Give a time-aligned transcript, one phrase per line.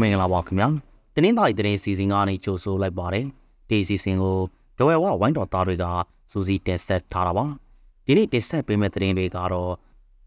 [0.00, 0.68] မင်္ဂလာပါခင်ဗျာ
[1.14, 3.26] တင်းတိုင်းသတင်းစီစဉ်ကနေကြိုဆိုလိုက်ပါတယ်
[3.68, 4.38] ဒီစီစဉ်ကို
[4.78, 5.84] ဒဝဲဝဝိုင်းတော်သားတွေက
[6.30, 7.44] စူးစီးတင်ဆက်ထားတာပါ
[8.06, 9.72] ဒီနေ့တင်ဆက်ပေးမယ့်သတင်းတွေကတော့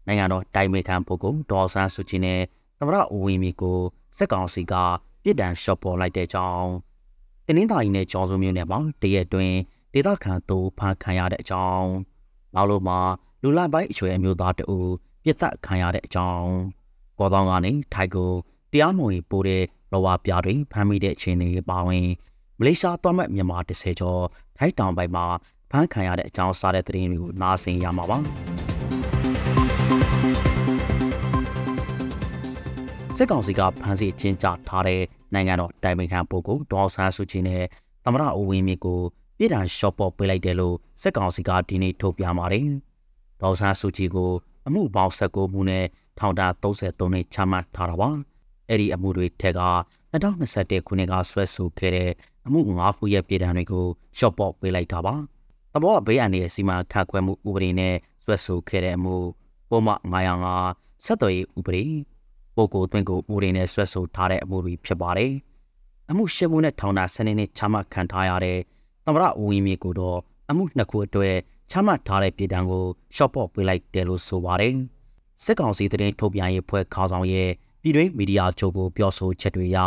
[0.06, 2.40] နိုင်ငံတော်တိုင်မေခံပုဂ္ဂိုလ်ဒေါ်ဆန်းစုကြည်နဲ့
[2.78, 3.78] သမရဦးဝင်းမီကို
[4.16, 4.74] စက်ကောင်စီက
[5.22, 6.70] ပြစ်ဒဏ်ရှော့ပေါ်လိုက်တဲ့ကြောင်း
[7.46, 9.52] တင်းတိုင်းနဲ့ကြောင်စုံမျိုးနဲ့မှာတရက်တွင်
[9.92, 11.88] ဒေသခံသူဖမ်းခံရတဲ့အကြောင်း
[12.54, 12.98] နောက်လို့မှာ
[13.42, 14.78] လူလိုက်ပိုင်းအချွေအမျိုးသားတအူ
[15.24, 16.50] ပြစ်သက်ခံရတဲ့အကြောင်း
[17.18, 18.32] ကောသောင်းကနေထိုက်ကို
[18.76, 19.62] တရားမဝင်ပို့တဲ့
[19.92, 22.06] လောဝပြတွေဖမ်းမိတဲ့အခြေအနေပါဝင်
[22.58, 24.22] မလေးရှားသွားမဲ့မြန်မာ30ကျော်
[24.58, 25.26] ထိုက်တောင်ပိုင်းမှာ
[25.70, 28.18] ဖမ်းခံရတဲ့အကြောင်းစားတဲ့သတင်းတွေကိုနားဆင်ရမှာပါ
[33.16, 35.02] စစ်ကောင်စီကဖမ်းဆီးချင်းချထားတဲ့
[35.34, 37.62] နိုင်ငံတော်တိုင်ပင်ခံပုဂ္ဂိုလ်ဒေါ်ဆန်းစုကြည်နဲ့
[38.04, 39.00] သမရအိုဝင်းမြင့်ကို
[39.38, 42.66] ပြည်ထောင်ရှော့ပေါ်ပေးလိုက်တယ်လို့စစ်ကောင်စီကဒီနေ့ထုတ်ပြန်ပါတယ်။
[43.42, 44.30] ဒေါ်ဆန်းစုကြည်ကို
[44.66, 45.84] အမှုပေါင်း19မှုနဲ့
[46.18, 48.10] ထောင်ဒဏ်33နှစ်ချမှတ်ထားတာပါ။
[48.68, 49.62] အဲ့ဒီအမှုတွေထက်က
[50.12, 52.10] 2021ခုနှစ်ကဆွဲဆိုခဲ့တဲ့
[52.46, 53.86] အမှု၅ခုရဲ့ပြည်ထောင်တွေကို
[54.18, 55.14] ရှော့ပေါ့ပေးလိုက်တာပါ။
[55.72, 57.94] သဘောဘေးအန္တရာယ်စီမံခန့်ခွဲမှုဥပဒေနဲ့
[58.24, 59.16] ဆွဲဆိုခဲ့တဲ့အမှု
[59.70, 61.84] ပုံမှန်905ဆက်သွယ်ရေးဥပဒေ
[62.56, 65.32] ပုဂ္ဂိုလ်သွင်းကိုဥပဒေနဲ့ဆွဲဆိုထားတဲ့အမှုတွေဖြစ်ပါတယ်။
[66.10, 68.58] အမှုရှင်းမှုနဲ့ထောင်ဒဏ်10နှစ်ချမှတ်ခံထားရတဲ့
[69.04, 70.18] သမရဦးဝင်းမြေကိုတော့
[70.50, 71.36] အမှုနှစ်ခုအတွက်
[71.70, 72.84] ချမှတ်ထားတဲ့ပြည်ထောင်ကို
[73.16, 74.74] ရှော့ပေါ့ပေးလိုက်တယ်လို့ဆိုပါတယ်။
[75.44, 77.50] စစ်ကောင်စီသတင်းထုတ်ပြန်ရေးဖွဲ့ခေါင်းဆောင်ရဲ့
[77.86, 79.78] ပြည်တွင်းမီဒီယာချုပ်ကိုပြောဆိုချက်တွေအရ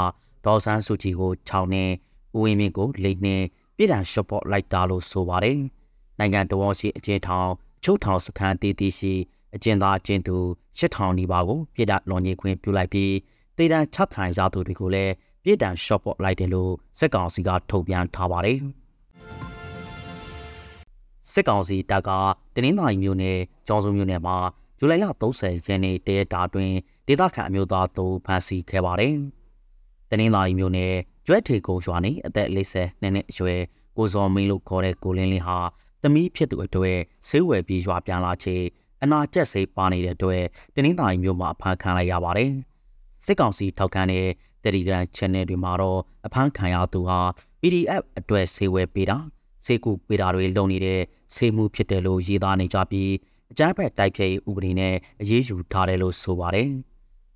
[0.45, 1.91] ဒေါ်ဆန်းစုကြည်ကို6နှစ်
[2.35, 3.43] ဦးဝင်းမြင့်ကို၄နှစ်
[3.77, 5.57] ပြည်ထန်ရှော့ပေါ့လိုက်တာလို့ဆိုပါတယ်။
[6.19, 7.49] နိုင်ငံတော်ရှိအကျဉ်းထောင်
[7.83, 9.13] ချုပ်ထောင်စခန်းတည်တည်ရှိ
[9.55, 10.37] အကျဉ်းသားအကျဉ်းသူ
[10.77, 13.13] 8000နီးပါးကိုပြည်ထလွန်ကြီးခွင့်ပြုလိုက်ပြီး
[13.57, 18.59] တေတံ6ခံရသူတွေကိုလည်းပြည်ထန်ရှော့ပေါ့လိုက်တယ်လို့စစ်ကောင်စီကထုတ်ပြန်ထားပါတယ်။
[21.31, 22.09] စစ်ကောင်စီတပ်က
[22.55, 24.37] တနင်္သာရီမြို့နယ်ကျောင်းစုံမြို့နယ်မှာ
[24.77, 26.71] ဇူလိုင်လ30ရက်နေ့တရက်တာတွင်
[27.11, 29.15] ဒေသခံအမျိုးသားတို့ဖမ်းဆီးခဲ့ပါတယ်။
[30.09, 30.93] တနင်္သာရီမြို့နယ်
[31.25, 33.61] ကျွဲထေကုန်းရွာနေအသက်40နှစ်အရွယ်
[33.97, 35.57] ကိုဇော်မင်းလို့ခေါ်တဲ့ကိုလင်းလေးဟာ
[36.01, 36.97] သမီးဖြစ်သူအတွက်
[37.27, 38.55] ဆေးဝယ်ပြီးရွာပြန်လာချေ
[39.03, 40.43] အနာကျက်စိတ်ပါနေတဲ့အတွက်
[40.75, 42.51] တနင်္သာရီမြို့မှာအဖမ်းခံလိုက်ရပါတယ်။
[43.25, 44.25] စစ်ကောင်စီထောက်ခံတဲ့
[44.63, 47.19] Telegram Channel တွေမှာတော့အဖမ်းခံရသူဟာ
[47.61, 49.17] PDF အတွက်ဆေးဝယ်ပေးတာ
[49.65, 51.01] ဆေးကူပေးတာတွေလုပ်နေတဲ့
[51.35, 53.11] ဆေးမှုဖြစ်တယ်လို့ရေးသားနေကြပြီး
[53.51, 56.71] အကြမ်းဖက်တိုက်ဖျက်ရေးဥပဒေနဲ့အရေးယူထားတယ်လို့ဆိုပါတယ်။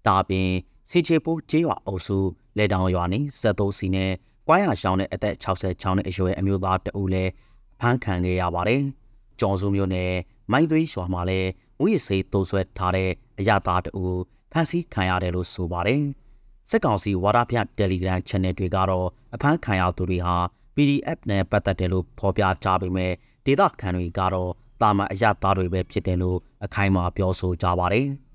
[0.08, 0.50] ဒါအပြင်
[0.90, 2.18] စီချေပိုးကျေးရွာအုပ်စု
[2.58, 4.12] လက်တောင်ရွာနေ73စီနဲ့
[4.48, 7.32] ကွာရရှောင်းတဲ့အသက်66နှစ်အရွယ်အမျိုးသားတဦးလည်း
[7.80, 8.82] ဖမ်းခံခဲ့ရပါတယ်။
[9.40, 10.12] ကျော်စုမျိုးနဲ့
[10.52, 11.50] မိုင်းသွေးရွာမှာလည်း
[11.84, 13.10] ဥယျာဉ်စိတိုးဆွဲထားတဲ့
[13.40, 14.20] အရသာတဦး
[14.52, 16.04] ဖမ်းဆီးခံရတယ်လို့ဆိုပါတယ်။
[16.70, 20.36] စစ်ကောင်စီဝါဒဖြန့် Telegram Channel တွေကတော့အဖမ်းခံရသူတွေဟာ
[20.76, 23.12] PDF နဲ့ပတ်သက်တယ်လို့ဖော်ပြကြပေမဲ့
[23.46, 28.08] ဒေသခံတွေကတော့တာမန်အရသားတွေပဲဖြစ်တယ်လို့အခိုင်အမာပြောဆိုကြပါတယ်။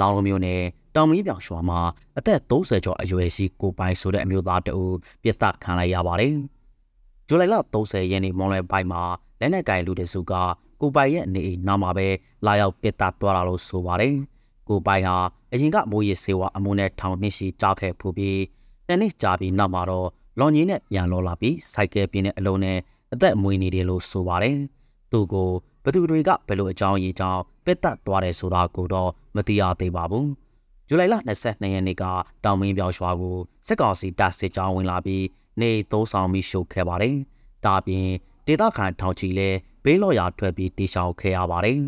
[0.00, 0.60] လောင်လုံးမျိုးနဲ့
[0.94, 1.80] တောင်မီးပြောင်ရွာမှာ
[2.18, 4.84] အသက်30ကျော်အရွယ်ရှိကိုပိုင်ဆိုတဲ့အမျိုးသားတအူ
[5.22, 6.34] ပြစ်ဒဏ်ခံလိုက်ရပါတယ်။
[7.26, 9.02] ဇူလိုင်လ30ရက်နေ့မွန်လွယ်ပိုင်းမှာ
[9.40, 10.32] လက်နက်ကင်လူတစုက
[10.80, 12.08] ကိုပိုင်ရဲ့နေအိမ်နာမှာပဲ
[12.46, 14.14] လာရောက်ပြစ်ဒဏ်သွားတာလို့ဆိုပါတယ်။
[14.68, 15.16] ကိုပိုင်ဟာ
[15.52, 18.40] အရင်ကမိုးရစေဝါအမုန်းနဲ့ထောင်နှစ်ရှိကြားခဲ့ဖူးပြီး
[18.88, 22.78] တနေ့ကြာပြီးနောက်မှာတော့လွန်ကြီးနဲ့ပြန်လောလာပြီးစိုက်ကယ်ပြင်းတဲ့အလုံးနဲ့
[23.12, 24.56] အသက်မွေးနေတယ်လို့ဆိုပါတယ်။
[25.12, 25.50] သူကို
[25.84, 30.26] ဘသူတွေကဘယ်လိုအကြောင်းအရေးကြောင့်ပစ်တက်သွားတယ်ဆိုတာကိုတော့မသိရသေးပါဘူး။
[30.88, 32.04] ဇူလိုင်လ22ရက်နေ့က
[32.44, 35.24] တောင်မင်းပြောင်ရွာကိုစစ်ကောင်စီတပ်စစ်ကြောင်းဝင်လာပြီး
[35.60, 37.16] နေသုံးဆောင်ပြီးရှုပ်ခဲ့ပါတယ်။
[37.64, 38.06] ဒါပြင်
[38.46, 41.80] ဒေသခံထောင်ချီလည်းဘေးလော်ရာထွက်ပြီးတေရှောင်ခဲ့ရပါတယ်။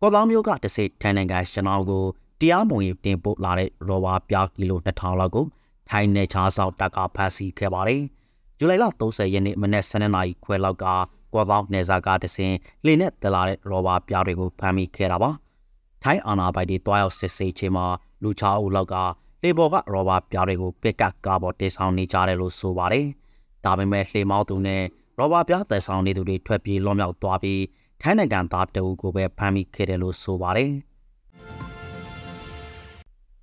[0.00, 2.04] ကော်လောင်းမျိုးကတစိထိုင်နိုင်ငံရှနောင်းကို
[2.40, 5.46] တရားမဝင်တင်ပို့လာတဲ့ရောဘာပြားကီလို2000လောက်ကို
[5.90, 8.02] ထိုင်းနယ်ခြားဆောင်တပ်ကဖမ်းဆီးခဲ့ပါတယ်။
[8.60, 10.84] ဇူလိုင်လ30ရက်နေ့မနက်7:00နာရီခွဲလောက်က
[11.32, 12.52] ကွာပေါင်းနေစာကတစင်
[12.86, 15.30] လေနဲ့တလာတဲ့ရောဘာပြားတွေကိုဖမ်းမိခဲ့တာပါ။
[16.02, 17.86] ထိုင်းအာနာပိုင်တွေတွားရောက်စစ်ဆေးချိန်မှာ
[18.22, 18.94] လူချအုပ်လောက်က
[19.42, 23.06] လေပေါ်ကရောဘာပြားတွေကိုပစ်ကတ်ကားပေါ်တင်ဆောင်နေကြတယ်လို့ဆိုပါတယ်။
[23.64, 24.82] ဒါပေမဲ့လှေမောင်းသူနဲ့
[25.18, 27.62] ရောဘာပြားသက်ဆောင်နေသူတွေထွက်ပြေးလွန်မြောက်သွားပြီး
[28.02, 30.72] ထိုင်းနိုင်ငံသားတအုပ်ကိုပဲဖမ်းမိခဲ့တယ်လို့ဆိုပါတယ်။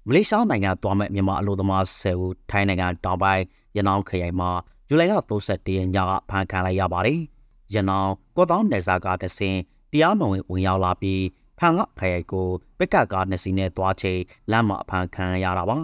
[0.07, 3.43] မလေးရှားနိုင်ငံသွားမဲ့မြန်မာအလို့သမား10ဦးထိုင်းနိုင်ငံတောင်ပိုင်း
[3.77, 4.49] ရနောင်းခရိုင်မှာ
[4.87, 5.13] ဇူလိုင်လ
[5.47, 7.19] 31ရက်ညကဖမ်းခံလိုက်ရပါတယ်။
[7.73, 9.57] ရနောင်ကော့တောင်းနယ်စာကတဆင်
[9.91, 11.23] တရားမဝင်ဝင်ရောက်လာပြီး
[11.59, 12.47] ဖန်ကခရိုင်ကို
[12.77, 14.19] ပက်ကတ်ကားနှစ်စီးနဲ့သွားချိန်
[14.51, 15.77] လမ်းမှာအဖမ်းခံရတာပါ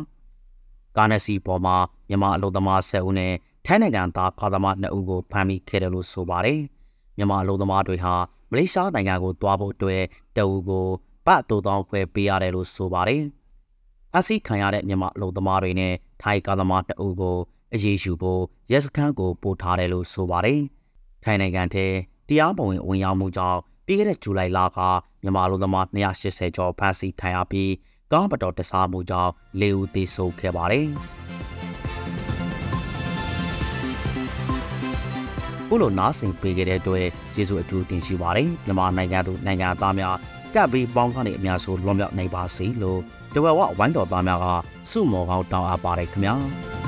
[0.97, 1.75] ။ကားနှစ်စီးပေါ်မှာ
[2.09, 3.33] မြန်မာအလုပ်သမား10ဦးနဲ့
[3.65, 6.59] ထိုင်းနိုင်ငံသားကားသမား2ဦးကိုဖမ်းမိခဲ့တယ်လို့ဆိုပါတယ်။
[7.17, 8.13] မြန်မာအလုပ်သမားတွေဟာ
[8.51, 10.01] မလေးရှားနိုင်ငံကိုသွားဖို့အတွက်
[10.37, 10.87] တအူကို
[11.25, 13.23] ပတ်တူတောင်းခွဲပေးရတယ်လို့ဆိုပါတယ်။
[14.17, 17.37] အစီခံရတဲ့မြန်မာအလုပ်သမားတွေနဲ့ထိုင်းကားသမား2ဦးကို
[17.73, 18.41] အရေးယူဖို့
[18.71, 20.61] ရဲစခန်းကိုပို့ထားတယ်လို့ဆိုပါတယ်။
[21.23, 21.85] ထိုင်းနိုင်ငံထဲ
[22.27, 24.79] တရားမဝင်ဝင်ရောက်မှုကြောင့်ပပြီးခဲ့တဲ့ဇူလိုင်လက
[25.23, 27.71] မြန်မာလူသမား280ကျော်ဖမ်းဆီးခံရပြီး
[28.11, 29.31] ကားမတော်တဆမှုကြောင့်
[29.61, 30.87] ၄ဦးသေဆုံးခဲ့ပါတယ်။
[35.67, 40.15] ခုလိုနားဆင်ပေးခဲ့တဲ့အတွက်ကျေးဇူးအထူးတင်ရှိပါတယ်မြန်မာနိုင်ငံသူနိုင်ငံသားများ
[40.55, 42.99] ကပ်ပြီးပေါင်းကနေအများဆုံးလွန်မြောက်နိုင်ပါစေလို့
[43.33, 44.47] တဝက်ဝဝိုင်းတော်သားများက
[44.89, 46.35] စုမော်ကောင်းတောင်းအပ်ပါတယ်ခင်ဗျာ။